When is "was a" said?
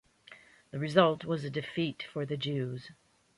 1.25-1.51